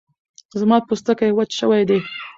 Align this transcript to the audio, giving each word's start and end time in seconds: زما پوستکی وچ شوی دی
زما 0.59 0.77
پوستکی 0.87 1.31
وچ 1.37 1.51
شوی 1.59 1.83
دی 1.89 1.99